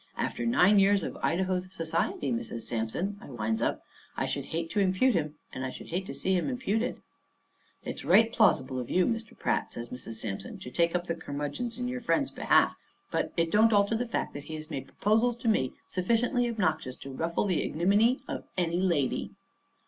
After 0.17 0.47
nine 0.47 0.79
years 0.79 1.03
of 1.03 1.15
Idaho's 1.21 1.71
society, 1.71 2.31
Mrs. 2.31 2.63
Sampson," 2.63 3.19
I 3.21 3.27
winds 3.29 3.61
up, 3.61 3.83
"I 4.17 4.25
should 4.25 4.45
hate 4.45 4.71
to 4.71 4.79
impute 4.79 5.13
him, 5.13 5.35
and 5.53 5.63
I 5.63 5.69
should 5.69 5.89
hate 5.89 6.07
to 6.07 6.13
see 6.15 6.33
him 6.33 6.49
imputed." 6.49 6.99
"It's 7.83 8.03
right 8.03 8.31
plausible 8.33 8.79
of 8.79 8.89
you, 8.89 9.05
Mr. 9.05 9.37
Pratt," 9.37 9.71
says 9.71 9.89
Mrs. 9.91 10.15
Sampson, 10.15 10.57
"to 10.57 10.71
take 10.71 10.95
up 10.95 11.05
the 11.05 11.13
curmudgeons 11.13 11.77
in 11.77 11.87
your 11.87 12.01
friend's 12.01 12.31
behalf; 12.31 12.75
but 13.11 13.31
it 13.37 13.51
don't 13.51 13.73
alter 13.73 13.95
the 13.95 14.07
fact 14.07 14.33
that 14.33 14.45
he 14.45 14.55
has 14.55 14.71
made 14.71 14.87
proposals 14.87 15.35
to 15.37 15.47
me 15.47 15.73
sufficiently 15.87 16.49
obnoxious 16.49 16.95
to 16.95 17.11
ruffle 17.11 17.45
the 17.45 17.61
ignominy 17.61 18.21
of 18.27 18.45
any 18.57 18.81
lady." 18.81 19.29